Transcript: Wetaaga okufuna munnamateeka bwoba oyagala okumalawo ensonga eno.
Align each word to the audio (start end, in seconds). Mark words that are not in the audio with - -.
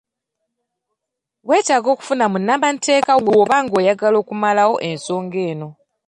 Wetaaga 1.47 1.89
okufuna 1.93 2.25
munnamateeka 2.31 3.13
bwoba 3.23 3.57
oyagala 3.79 4.15
okumalawo 4.23 4.75
ensonga 4.89 5.39
eno. 5.49 5.69